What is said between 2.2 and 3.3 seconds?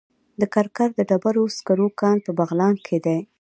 په بغلان کې دی